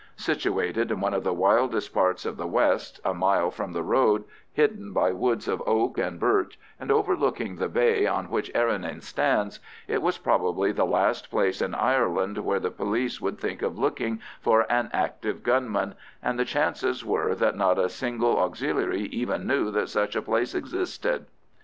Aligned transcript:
Situated 0.17 0.89
in 0.89 0.99
one 0.99 1.13
of 1.13 1.23
the 1.23 1.31
wildest 1.31 1.93
parts 1.93 2.25
of 2.25 2.35
the 2.35 2.47
west, 2.47 2.99
a 3.05 3.13
mile 3.13 3.51
from 3.51 3.71
the 3.71 3.83
road, 3.83 4.23
hidden 4.51 4.93
by 4.93 5.11
woods 5.11 5.47
of 5.47 5.61
oak 5.67 5.99
and 5.99 6.19
birch, 6.19 6.57
and 6.79 6.91
overlooking 6.91 7.55
the 7.57 7.69
bay 7.69 8.07
on 8.07 8.25
which 8.31 8.51
Errinane 8.55 9.03
stands, 9.03 9.59
it 9.87 10.01
was 10.01 10.17
probably 10.17 10.71
the 10.71 10.87
last 10.87 11.29
place 11.29 11.61
in 11.61 11.75
Ireland 11.75 12.39
where 12.39 12.59
the 12.59 12.71
police 12.71 13.21
would 13.21 13.37
think 13.39 13.61
of 13.61 13.77
looking 13.77 14.19
for 14.41 14.61
an 14.71 14.89
active 14.91 15.43
gunman, 15.43 15.93
and 16.23 16.39
the 16.39 16.45
chances 16.45 17.05
were 17.05 17.35
that 17.35 17.55
not 17.55 17.77
a 17.77 17.87
single 17.87 18.39
Auxiliary 18.39 19.01
even 19.03 19.45
knew 19.45 19.69
that 19.69 19.89
such 19.89 20.15
a 20.15 20.21
place 20.23 20.55
existed. 20.55 21.27